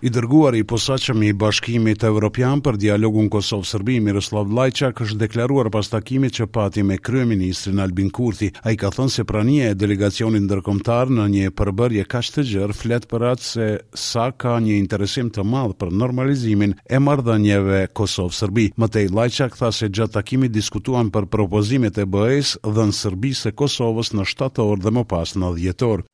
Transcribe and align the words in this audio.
I 0.00 0.08
dërguar 0.08 0.54
i 0.56 0.64
posaçëm 0.64 1.22
i 1.28 1.32
Bashkimit 1.36 2.00
Evropian 2.08 2.62
për 2.64 2.78
dialogun 2.80 3.26
Kosov-Serbi 3.34 3.98
Miroslav 4.00 4.48
Lajçak 4.56 5.02
është 5.04 5.18
deklaruar 5.20 5.68
pas 5.74 5.90
takimit 5.92 6.32
që 6.38 6.46
pati 6.56 6.80
me 6.90 6.96
kryeministrin 6.96 7.82
Albin 7.84 8.08
Kurti. 8.08 8.48
Ai 8.64 8.78
ka 8.80 8.88
thënë 8.94 9.12
se 9.12 9.24
prania 9.28 9.66
e 9.68 9.74
delegacionit 9.82 10.46
ndërkombëtar 10.46 11.12
në 11.12 11.26
një 11.34 11.50
përbërje 11.60 12.06
ka 12.14 12.22
të 12.32 12.46
gjërë 12.52 12.78
flet 12.80 13.04
për 13.10 13.26
atë 13.34 13.46
se 13.50 13.68
sa 14.06 14.30
ka 14.32 14.56
një 14.64 14.78
interesim 14.78 15.28
të 15.36 15.44
madh 15.44 15.76
për 15.82 15.92
normalizimin 16.00 16.74
e 16.88 17.02
marrëdhënieve 17.10 17.82
Kosov-Serbi. 18.00 18.70
Matej 18.80 19.12
Lajçak 19.18 19.60
tha 19.60 19.68
se 19.82 19.90
gjatë 19.92 20.16
takimit 20.16 20.56
diskutuan 20.56 21.12
për 21.12 21.28
propozimet 21.36 22.00
e 22.00 22.08
be 22.16 22.24
dhe 22.40 22.72
dhënë 22.80 22.96
Serbisë 23.02 23.50
se 23.50 23.54
Kosovës 23.56 24.14
në 24.16 24.24
7 24.32 24.64
orë 24.64 24.84
dhe 24.86 24.96
më 25.00 25.04
pas 25.12 25.36
në 25.36 25.54
10 25.60 25.88
orë. 25.92 26.08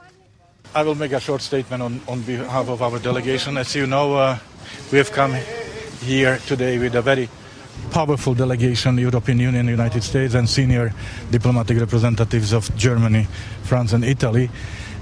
I 0.76 0.82
will 0.82 0.94
make 0.94 1.12
a 1.12 1.20
short 1.20 1.40
statement 1.40 1.82
on, 1.82 2.00
on 2.06 2.20
behalf 2.20 2.68
of 2.68 2.82
our 2.82 2.98
delegation. 2.98 3.56
As 3.56 3.74
you 3.74 3.86
know, 3.86 4.14
uh, 4.14 4.38
we 4.92 4.98
have 4.98 5.10
come 5.10 5.34
here 6.02 6.36
today 6.46 6.76
with 6.76 6.94
a 6.96 7.00
very 7.00 7.30
powerful 7.92 8.34
delegation, 8.34 8.98
European 8.98 9.38
Union, 9.40 9.66
United 9.68 10.04
States, 10.04 10.34
and 10.34 10.46
senior 10.46 10.92
diplomatic 11.30 11.78
representatives 11.80 12.52
of 12.52 12.68
Germany, 12.76 13.26
France, 13.62 13.94
and 13.94 14.04
Italy, 14.04 14.50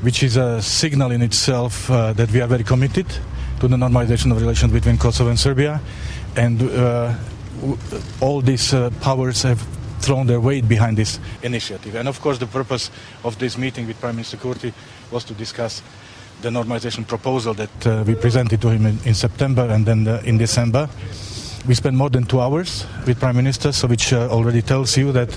which 0.02 0.22
is 0.22 0.36
a 0.36 0.62
signal 0.62 1.10
in 1.10 1.22
itself 1.22 1.90
uh, 1.90 2.12
that 2.12 2.30
we 2.30 2.40
are 2.40 2.46
very 2.46 2.62
committed 2.62 3.06
to 3.58 3.66
the 3.66 3.74
normalization 3.76 4.30
of 4.30 4.40
relations 4.40 4.72
between 4.72 4.96
Kosovo 4.96 5.30
and 5.30 5.40
Serbia. 5.40 5.80
And 6.36 6.62
uh, 6.70 7.14
all 8.20 8.40
these 8.40 8.72
uh, 8.72 8.90
powers 9.00 9.42
have 9.42 9.60
thrown 10.04 10.26
their 10.26 10.40
weight 10.40 10.68
behind 10.68 10.96
this 10.96 11.18
initiative. 11.42 11.94
And 11.94 12.08
of 12.08 12.20
course, 12.20 12.38
the 12.38 12.46
purpose 12.46 12.90
of 13.24 13.38
this 13.38 13.56
meeting 13.56 13.86
with 13.86 13.98
Prime 14.00 14.16
Minister 14.16 14.36
Kurti 14.36 14.72
was 15.10 15.24
to 15.24 15.34
discuss 15.34 15.82
the 16.42 16.50
normalization 16.50 17.06
proposal 17.06 17.54
that 17.54 17.86
uh, 17.86 18.04
we 18.06 18.14
presented 18.14 18.60
to 18.60 18.68
him 18.68 18.84
in, 18.84 18.98
in 19.06 19.14
September 19.14 19.62
and 19.64 19.86
then 19.86 20.06
uh, 20.06 20.20
in 20.26 20.36
December. 20.36 20.88
We 21.66 21.74
spent 21.74 21.96
more 21.96 22.10
than 22.10 22.24
two 22.24 22.40
hours 22.40 22.84
with 23.06 23.18
Prime 23.18 23.36
Minister, 23.36 23.72
so 23.72 23.88
which 23.88 24.12
uh, 24.12 24.28
already 24.28 24.60
tells 24.60 24.94
you 24.98 25.10
that 25.12 25.30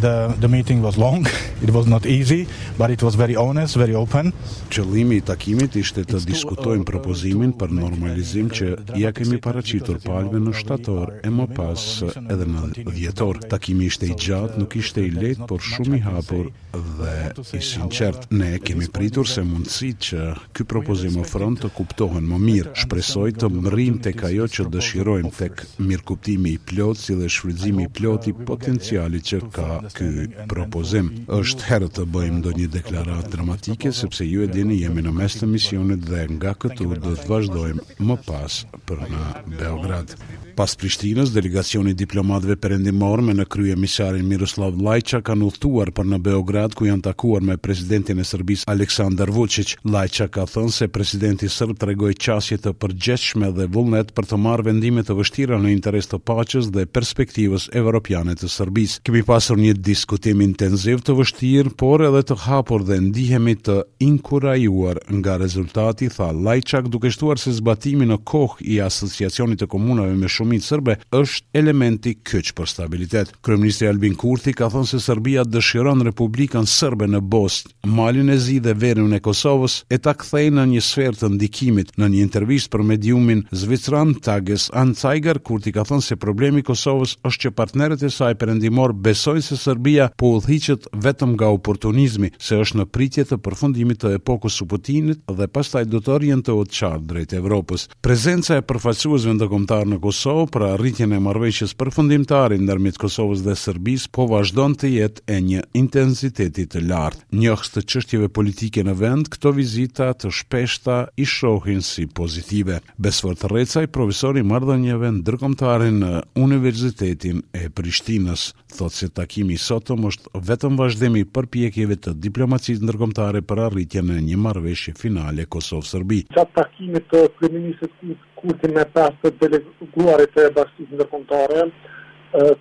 the 0.00 0.34
the 0.38 0.48
meeting 0.48 0.82
was 0.84 0.96
long 0.96 1.26
it 1.64 1.70
was 1.70 1.86
not 1.86 2.04
easy 2.06 2.46
but 2.78 2.90
it 2.90 3.02
was 3.02 3.14
very 3.14 3.34
honest 3.36 3.76
very 3.76 3.94
open 3.94 4.32
qëllimi 4.70 5.16
i 5.16 5.20
takimit 5.22 5.76
ishte 5.76 6.04
të 6.04 6.22
diskutojmë 6.26 6.82
uh, 6.82 6.86
propozimin 6.88 7.52
për 7.60 7.74
normalizim 7.76 8.48
që 8.50 8.68
ja 8.98 9.10
kemi 9.12 9.40
paraqitur 9.44 9.98
palëve 10.02 10.40
në 10.46 10.54
shtator 10.60 11.12
e 11.20 11.30
më 11.32 11.46
pas 11.56 11.84
edhe 12.14 12.46
në 12.54 12.64
dhjetor 12.88 13.40
takimi 13.52 13.90
ishte 13.92 14.08
i 14.08 14.16
gjatë 14.16 14.62
nuk 14.62 14.76
uh, 14.78 14.80
ishte 14.80 15.04
i 15.06 15.10
lehtë 15.12 15.48
por 15.50 15.60
shumë 15.62 15.96
i 15.98 16.04
hapur 16.06 16.50
dhe 16.72 17.58
i 17.58 17.60
sinqert 17.60 18.30
ne 18.32 18.54
kemi 18.64 18.88
pritur 18.88 19.28
se 19.28 19.44
mundësi 19.44 19.92
që 20.08 20.30
ky 20.56 20.64
propozim 20.64 21.20
ofron 21.20 21.58
të 21.60 21.72
kuptohen 21.76 22.24
më 22.32 22.40
mirë 22.46 22.74
shpresoj 22.84 23.28
të 23.42 23.52
mrim 23.60 24.00
tek 24.02 24.24
ajo 24.30 24.48
që 24.54 24.66
dëshirojmë 24.72 25.34
tek 25.38 25.66
mirëkuptimi 25.78 26.56
i 26.56 26.60
plotë 26.72 27.02
si 27.04 27.18
dhe 27.20 27.28
shfrytëzimi 27.36 27.88
i 27.88 27.92
plotë 28.00 28.32
i 28.32 28.36
potencialit 28.52 29.28
që 29.32 29.42
ka 29.52 29.81
ky 29.90 30.26
propozim. 30.50 31.10
Është 31.32 31.66
herë 31.66 31.88
të 31.96 32.04
bëjmë 32.14 32.40
do 32.44 32.52
një 32.58 32.68
deklarat 32.76 33.30
dramatike, 33.32 33.92
sepse 33.96 34.26
ju 34.28 34.44
e 34.44 34.50
dini 34.50 34.80
jemi 34.82 35.02
në 35.02 35.12
mes 35.16 35.38
të 35.40 35.48
misionit 35.50 36.04
dhe 36.06 36.26
nga 36.36 36.54
këtu 36.54 36.92
do 37.02 37.16
të 37.18 37.26
vazhdojmë 37.30 37.88
më 38.06 38.16
pas 38.28 38.62
për 38.86 39.04
në 39.10 39.26
Beograd. 39.58 40.14
Pas 40.52 40.74
Prishtinës, 40.76 41.30
delegacioni 41.32 41.94
diplomatëve 41.96 42.58
perëndimorë 42.60 43.32
në 43.38 43.46
krye 43.48 43.72
misarin 43.80 44.26
Miroslav 44.28 44.76
Lajça 44.84 45.22
kanë 45.24 45.46
udhëtuar 45.46 45.88
për 45.96 46.10
në 46.10 46.18
Beograd 46.26 46.74
ku 46.76 46.84
janë 46.90 47.06
takuar 47.06 47.40
me 47.46 47.56
presidentin 47.56 48.20
e 48.20 48.26
Serbisë 48.28 48.66
Aleksandar 48.68 49.32
Vučić. 49.32 49.78
Lajça 49.94 50.26
ka 50.28 50.44
thënë 50.44 50.74
se 50.76 50.88
presidenti 50.92 51.48
serb 51.48 51.78
tregoi 51.80 52.12
qasje 52.14 52.58
të 52.66 52.74
përgjithshme 52.82 53.48
dhe 53.56 53.66
vullnet 53.72 54.12
për 54.12 54.28
të 54.28 54.40
marrë 54.44 54.66
vendime 54.68 55.06
të 55.08 55.16
vështira 55.22 55.56
në 55.62 55.72
interes 55.72 56.10
të 56.12 56.20
paqes 56.28 56.68
dhe 56.76 56.84
perspektivës 56.98 57.70
evropiane 57.80 58.36
të 58.36 58.52
Serbisë. 58.52 59.00
Kemi 59.08 59.24
pasur 59.30 59.56
një 59.58 59.71
një 59.72 59.82
diskutim 59.84 60.40
intensiv 60.44 61.00
të 61.06 61.14
vështirë, 61.16 61.72
por 61.80 62.02
edhe 62.04 62.20
të 62.26 62.36
hapur 62.46 62.82
dhe 62.84 62.96
ndihemi 63.00 63.54
të 63.64 63.76
inkurajuar 64.04 64.98
nga 65.18 65.36
rezultati, 65.40 66.08
tha 66.12 66.30
Lajçak, 66.34 66.88
duke 66.92 67.10
shtuar 67.12 67.38
se 67.40 67.52
zbatimi 67.56 68.04
në 68.08 68.18
kohë 68.28 68.62
i 68.72 68.78
Asociacionit 68.84 69.62
të 69.62 69.68
Komunave 69.72 70.14
me 70.18 70.28
Shumicë 70.30 70.64
Serbe 70.66 70.96
është 71.10 71.52
elementi 71.62 72.12
kyç 72.26 72.52
për 72.56 72.68
stabilitet. 72.72 73.32
Kryeministri 73.44 73.88
Albin 73.88 74.14
Kurti 74.20 74.52
ka 74.52 74.68
thënë 74.74 74.88
se 74.92 75.00
Serbia 75.04 75.44
dëshiron 75.46 76.04
Republikën 76.08 76.66
Serbe 76.68 77.08
në 77.08 77.22
Bosnjë, 77.32 77.72
Malin 77.88 78.30
e 78.30 78.36
Zi 78.42 78.58
dhe 78.64 78.74
Verën 78.82 79.14
e 79.16 79.22
Kosovës 79.24 79.80
e 79.92 79.98
ta 80.04 80.14
kthejnë 80.14 80.60
në 80.60 80.66
një 80.74 80.84
sferë 80.88 81.20
të 81.22 81.32
ndikimit. 81.36 81.94
Në 81.98 82.10
një 82.14 82.24
intervistë 82.26 82.74
për 82.74 82.84
mediumin 82.92 83.44
zviceran 83.62 84.14
Tages 84.20 84.68
Anzeiger, 84.82 85.40
Kurti 85.44 85.72
ka 85.76 85.86
thënë 85.88 86.06
se 86.10 86.18
problemi 86.26 86.62
i 86.64 86.68
Kosovës 86.68 87.16
është 87.24 87.46
që 87.48 87.54
partnerët 87.60 88.02
e 88.08 88.12
saj 88.18 88.34
perëndimor 88.42 88.94
besojnë 89.06 89.44
se 89.48 89.61
Serbia 89.62 90.10
po 90.18 90.26
udhëhiqet 90.36 90.88
vetëm 91.04 91.36
nga 91.38 91.46
oportunizmi, 91.54 92.32
se 92.42 92.56
është 92.62 92.80
në 92.82 92.88
pritje 92.90 93.24
të 93.30 93.36
përfundimit 93.44 94.00
të 94.02 94.10
epokës 94.18 94.56
së 94.58 94.66
Putinit 94.72 95.20
dhe 95.38 95.46
pastaj 95.54 95.84
do 95.92 96.00
të 96.02 96.10
orientohet 96.18 96.72
çart 96.76 97.04
drejt 97.06 97.36
Evropës. 97.38 97.84
Prezenca 98.02 98.56
e 98.58 98.64
përfaqësuesve 98.66 99.36
ndërkombëtar 99.36 99.86
në 99.92 100.00
Kosovë 100.02 100.48
për 100.56 100.64
arritjen 100.72 101.14
e 101.14 101.20
marrëveshjes 101.22 101.76
përfundimtare 101.78 102.58
ndërmjet 102.58 102.98
Kosovës 103.04 103.44
dhe 103.46 103.54
Serbisë 103.60 104.10
po 104.16 104.26
vazhdon 104.32 104.74
të 104.82 104.90
jetë 104.96 105.26
e 105.30 105.38
një 105.52 105.62
intensiteti 105.78 106.66
të 106.72 106.82
lartë. 106.90 107.22
Njohës 107.44 107.72
të 107.76 107.84
çështjeve 107.94 108.30
politike 108.40 108.82
në 108.88 108.96
vend, 109.04 109.30
këto 109.36 109.54
vizita 109.60 110.10
të 110.18 110.32
shpeshta 110.40 110.98
i 111.22 111.28
shohin 111.30 111.82
si 111.86 112.06
pozitive. 112.18 112.80
Besfort 112.98 113.46
Recaj, 113.52 113.86
profesor 113.94 114.38
i 114.40 114.46
marrëdhënieve 114.46 115.12
ndërkombëtar 115.20 115.86
në 116.00 116.12
Universitetin 116.42 117.42
e 117.62 117.68
Prishtinës, 117.72 118.50
thotë 118.76 118.98
se 118.98 119.08
takimi 119.18 119.51
i 119.52 119.58
sotëm 119.60 120.06
është 120.08 120.30
vetëm 120.48 120.78
vazhdimi 120.80 121.22
përpjekjeve 121.36 121.98
të 122.06 122.14
diplomacisë 122.26 122.84
ndërkombëtare 122.86 123.42
për 123.50 123.60
arritjen 123.66 124.12
e 124.14 124.20
një 124.28 124.38
marveshje 124.46 124.94
finale 125.00 125.44
Kosov-Serbi. 125.54 126.22
Qatë 126.36 126.54
takime 126.58 127.02
të 127.12 127.20
kryeministit 127.38 128.18
Kurti 128.42 128.68
me 128.74 128.82
pas 128.90 129.14
të 129.22 129.30
deleguarit 129.38 130.32
të 130.34 130.48
bashkisë 130.56 130.96
ndërkombëtare 130.98 131.66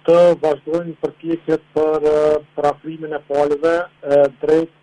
të 0.05 0.17
vazhdojnë 0.43 0.97
përpjekjet 1.01 1.63
për 1.77 2.05
për 2.57 2.67
afrimin 2.73 3.15
e 3.17 3.21
palëve 3.29 3.75
drejt 4.43 4.75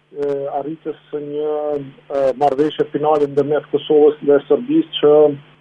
arritës 0.59 1.03
një 1.13 2.35
marveshje 2.41 2.89
finalin 2.95 3.37
dhe 3.37 3.45
me 3.51 3.61
Kosovës 3.71 4.17
dhe 4.27 4.41
Sërbis 4.49 4.89
që 5.01 5.13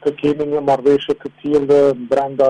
të 0.07 0.13
kemi 0.23 0.45
një 0.53 0.59
marveshë 0.68 1.13
të 1.19 1.29
tjilë 1.41 1.78
brenda 2.12 2.47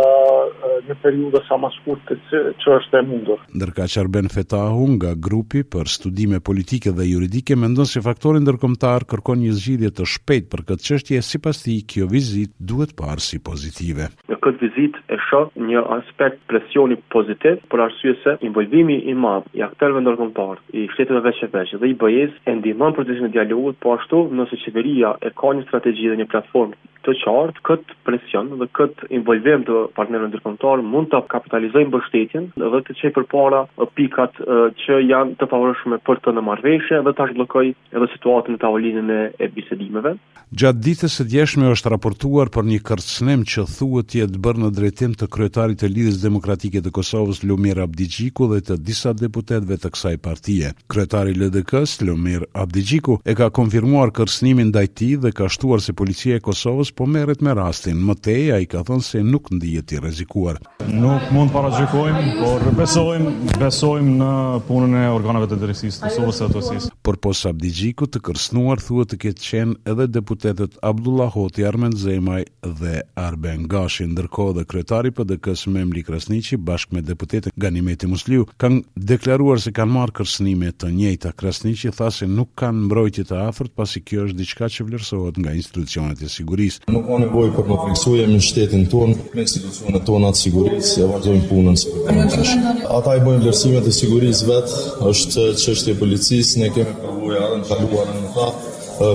një 0.87 0.97
periude 1.01 1.39
sa 1.47 1.57
më 1.57 1.71
shkurt 1.79 2.03
të 2.11 2.17
që, 2.29 2.41
është 2.75 2.99
e 2.99 3.05
mundur. 3.09 3.39
Ndërka 3.57 3.87
arben 4.01 4.29
Fetahu 4.33 4.83
nga 4.97 5.11
grupi 5.27 5.63
për 5.75 5.89
studime 5.95 6.39
politike 6.49 6.93
dhe 6.97 7.07
juridike 7.09 7.57
mendon 7.57 7.89
si 7.89 8.03
faktorin 8.07 8.45
ndërkomtar 8.45 9.07
kërkon 9.09 9.41
një 9.41 9.55
zgjidhje 9.57 9.89
të 9.97 10.05
shpejt 10.13 10.49
për 10.53 10.61
këtë 10.67 10.85
qështje 10.87 11.21
si 11.29 11.41
pas 11.45 11.63
ti 11.63 11.79
kjo 11.93 12.05
vizit 12.11 12.53
duhet 12.69 12.93
parë 12.99 13.25
si 13.29 13.41
pozitive. 13.49 14.11
Në 14.29 14.37
këtë 14.45 14.61
vizit 14.67 15.01
e 15.09 15.17
shoh 15.29 15.49
një 15.69 15.81
aspekt 15.97 16.43
presioni 16.51 16.99
pozitiv 17.15 17.57
për 17.73 17.85
arsye 17.87 18.13
se 18.21 18.35
involvimi 18.45 18.99
i 19.11 19.17
madh 19.23 19.47
i 19.57 19.65
aktorëve 19.65 20.03
ndërkombëtar, 20.05 20.61
i 20.77 20.85
shteteve 20.93 21.23
veç 21.25 21.41
e 21.47 21.49
dhe 21.81 21.87
i 21.93 21.97
BE-s 22.01 22.35
e 22.45 22.53
ndihmon 22.59 22.93
procesin 22.93 23.25
e 23.25 23.33
dialogut, 23.33 23.79
po 23.81 23.95
ashtu 23.97 24.27
nëse 24.37 24.61
qeveria 24.65 25.15
e 25.25 25.33
ka 25.39 25.55
një 25.55 25.65
strategji 25.71 26.11
dhe 26.11 26.17
një 26.21 26.27
platformë 26.31 26.75
të 27.07 27.15
qartë 27.23 27.61
këtë 27.67 27.95
presion 28.05 28.49
dhe 28.59 28.67
këtë 28.75 29.07
involvim 29.17 29.61
të 29.67 29.75
partnerëve 29.95 30.29
ndërkombëtar 30.33 30.81
mund 30.83 31.09
të 31.13 31.19
kapitalizojnë 31.31 31.91
mbështetjen 31.91 32.45
dhe 32.59 32.81
të 32.87 32.95
çojë 32.99 33.13
përpara 33.15 33.61
pikat 33.97 34.41
që 34.83 34.99
janë 35.07 35.37
të 35.39 35.47
favorshme 35.51 35.99
për 36.07 36.19
të 36.25 36.33
në 36.35 36.43
marrëveshje 36.49 36.99
dhe 37.07 37.13
të 37.15 37.29
zhbllokojë 37.31 37.71
edhe 37.95 38.09
situatën 38.17 38.57
në 38.57 38.61
tavolinën 38.63 39.13
e 39.15 39.49
bisedimeve. 39.55 40.17
Gjatë 40.57 40.83
ditës 40.87 41.15
së 41.19 41.23
djeshme 41.31 41.71
është 41.75 41.91
raportuar 41.95 42.51
për 42.55 42.67
një 42.71 42.79
kërcënim 42.87 43.41
që 43.51 43.65
thuhet 43.77 44.09
të 44.11 44.19
jetë 44.21 44.41
bërë 44.45 44.61
në 44.65 44.69
drejtim 44.77 45.15
të 45.19 45.27
kryetarit 45.35 45.81
të 45.81 45.89
Lidhjes 45.91 46.21
Demokratike 46.23 46.81
të 46.85 46.93
Kosovës 46.95 47.41
Lumir 47.47 47.81
Abdigjiku 47.83 48.47
dhe 48.53 48.61
të 48.69 48.77
disa 48.89 49.11
deputetëve 49.19 49.75
të 49.83 49.91
kësaj 49.95 50.15
partie. 50.25 50.71
Kryetari 50.91 51.35
i 51.35 51.39
LDK-s 51.41 51.97
Lumir 52.07 52.45
Abdigjiku 52.63 53.17
e 53.31 53.35
ka 53.35 53.49
konfirmuar 53.59 54.13
kërcënimin 54.15 54.71
ndaj 54.71 54.87
tij 54.97 55.17
dhe 55.25 55.33
ka 55.37 55.49
shtuar 55.55 55.83
se 55.83 55.95
policia 55.99 56.39
e 56.39 56.43
Kosovës 56.47 56.93
po 56.97 57.05
merret 57.05 57.41
me 57.41 57.53
rastin. 57.53 57.97
Mtej 58.01 58.49
ai 58.57 58.65
ka 58.69 58.81
thënë 58.87 59.05
se 59.05 59.19
nuk 59.23 59.51
ndihet 59.53 59.93
i 59.93 59.99
rrezikuar. 60.01 60.57
Nuk 60.87 61.27
mund 61.35 61.51
parajykojmë, 61.53 62.21
por 62.39 62.63
besojmë, 62.79 63.33
besojm 63.61 64.07
në 64.17 64.31
punën 64.65 64.95
e 65.03 65.03
organeve 65.13 65.49
të 65.51 65.59
drejtësisë 65.61 66.01
të 66.01 66.09
Kosovës 66.15 66.39
së 66.39 66.47
autorisë. 66.47 66.91
Por 67.05 67.19
po 67.21 67.33
Sabdixhiku 67.37 68.07
të 68.09 68.21
kërcënuar 68.25 68.81
thuhet 68.81 69.11
të 69.13 69.19
ketë 69.25 69.45
qenë 69.45 69.75
edhe 69.93 70.07
deputetët 70.15 70.79
Abdullah 70.89 71.29
Hoti 71.35 71.67
Armen 71.69 71.93
Zemaj 72.01 72.41
dhe 72.81 72.95
Arben 73.27 73.67
Gashi, 73.71 74.07
ndërkohë 74.15 74.55
dhe 74.57 74.65
kryetari 74.71 75.13
PDK-s 75.13 75.67
Memli 75.73 76.01
Krasniqi 76.07 76.57
bashkë 76.71 76.97
me 76.97 77.05
deputetin 77.11 77.53
Ganimeti 77.61 78.09
Musliu 78.09 78.47
kanë 78.57 78.81
deklaruar 79.13 79.61
se 79.61 79.75
kanë 79.77 79.97
marrë 79.99 80.17
kërcënime 80.21 80.73
të 80.81 80.91
njëjta. 80.97 81.35
Krasniqi 81.37 81.93
tha 81.99 82.09
se 82.17 82.27
nuk 82.33 82.55
kanë 82.63 82.87
mbrojtje 82.87 83.27
të 83.29 83.41
afërt 83.43 83.75
pasi 83.77 84.01
kjo 84.03 84.25
është 84.31 84.41
diçka 84.41 84.71
që 84.77 84.87
vlerësohet 84.89 85.39
nga 85.43 85.55
institucionet 85.61 86.23
e 86.25 86.31
sigurisë 86.33 86.76
sigurisht. 86.77 86.89
Nuk 86.91 87.07
ka 87.07 87.17
nevojë 87.21 87.51
për 87.55 87.65
të 87.65 87.79
fiksuar 87.87 88.29
në 88.29 88.39
shtetin 88.47 88.83
tonë 88.91 89.15
me 89.33 89.45
institucionet 89.45 90.05
tona 90.07 90.29
të 90.31 90.39
sigurisë, 90.43 91.01
e 91.01 91.09
vazhdojmë 91.11 91.45
punën 91.49 91.77
së 91.77 91.91
përpunësh. 91.91 92.53
Ata 92.97 93.17
i 93.17 93.21
bëjnë 93.25 93.41
vlerësimet 93.45 93.89
e 93.91 93.93
sigurisë 93.97 94.49
vet, 94.51 94.77
është 95.09 95.47
çështje 95.63 95.97
policisë, 96.01 96.59
ne 96.61 96.69
kemi 96.73 96.97
provuar 97.01 97.43
edhe 97.43 97.59
në 97.59 97.67
kaluarën 97.71 98.17
në 98.21 98.31
fakt 98.35 98.73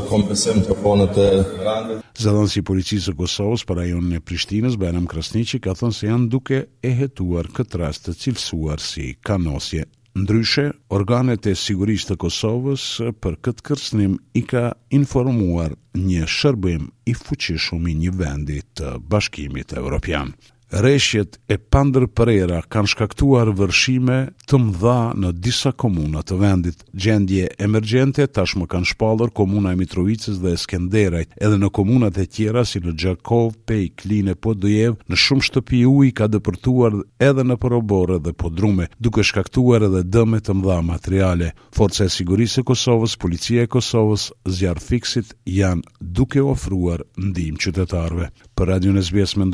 kompensim 0.08 0.60
të 0.62 0.76
ponët 0.78 1.16
e 1.18 1.28
rande. 1.66 1.96
Zëdhën 2.22 2.50
si 2.52 2.62
policisë 2.62 3.14
e 3.14 3.16
Kosovës 3.18 3.64
për 3.66 3.80
e 3.86 4.20
Prishtinës, 4.22 4.76
Benem 4.78 5.08
Krasnici, 5.10 5.58
ka 5.64 5.74
thënë 5.78 5.96
se 5.96 6.06
janë 6.10 6.30
duke 6.34 6.60
e 6.80 6.90
hetuar 7.00 7.48
këtë 7.56 7.80
rast 7.82 8.06
të 8.06 8.14
cilësuar 8.22 8.78
si 8.84 9.14
kanosje 9.26 9.88
Ndryshe, 10.20 10.62
organet 10.94 11.46
e 11.50 11.52
sigurisë 11.60 12.10
të 12.10 12.16
Kosovës 12.24 12.82
për 13.24 13.38
këtë 13.46 13.64
kërcënim 13.68 14.18
i 14.40 14.42
ka 14.52 14.64
informuar 14.98 15.72
një 16.02 16.26
shërbim 16.36 16.84
i 17.12 17.14
fuqishëm 17.24 17.88
i 17.94 17.98
një 18.02 18.12
vendi 18.20 18.58
të 18.80 18.92
Bashkimit 19.14 19.72
Evropian 19.84 20.36
reshjet 20.72 21.36
e 21.52 21.56
pandër 21.58 22.06
përera 22.16 22.62
kanë 22.72 22.88
shkaktuar 22.94 23.50
vërshime 23.58 24.14
të 24.48 24.58
mdha 24.64 24.98
në 25.20 25.32
disa 25.44 25.72
komunat 25.78 26.30
të 26.30 26.38
vendit. 26.40 26.80
Gjendje 26.96 27.50
emergjente 27.66 28.24
tashmë 28.36 28.69
kanë 28.72 28.88
shpallur 28.92 29.32
komuna 29.36 29.74
e 29.74 29.78
Mitrovicës 29.82 30.40
dhe 30.40 30.54
Skenderajt, 30.62 31.34
edhe 31.36 31.58
në 31.60 31.69
komunat 31.76 32.16
e 32.19 32.26
tjera 32.26 32.64
si 32.64 32.80
në 32.80 32.94
Gjakov, 33.02 33.52
Pej, 33.69 33.90
Kline, 34.00 34.34
Podujev, 34.34 34.96
në 35.12 35.20
shumë 35.26 35.46
shtëpi 35.50 35.82
uj 35.92 36.08
ka 36.16 36.30
dëpërtuar 36.32 36.96
edhe 37.28 37.44
në 37.44 37.58
përobore 37.62 38.16
dhe 38.24 38.32
podrume, 38.32 38.88
duke 38.98 39.24
shkaktuar 39.26 39.84
edhe 39.90 40.02
dëme 40.16 40.40
të 40.40 40.56
mdha 40.60 40.80
materiale. 40.88 41.52
Forca 41.76 42.08
e 42.08 42.12
sigurisë 42.16 42.62
e 42.64 42.69
Kosovës, 42.72 43.19
policia 43.26 43.66
e 43.69 43.72
Kosovës, 43.76 44.30
zjarë 44.48 44.86
fiksit 44.88 45.36
janë 45.48 45.84
duke 46.00 46.40
ofruar 46.54 47.04
ndim 47.20 47.60
qytetarve. 47.60 48.32
Për 48.56 48.72
Radio 48.74 48.96
Nesbjes 48.96 49.36
me 49.36 49.50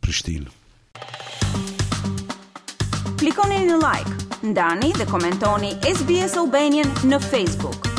Prishtinë. 0.00 0.59
Klikoni 3.20 3.60
në 3.68 3.78
like, 3.84 4.14
ndani 4.52 4.92
dhe 4.98 5.08
komentoni 5.14 5.74
SBS 5.94 6.36
Albanian 6.44 6.92
në 7.12 7.22
Facebook. 7.30 7.89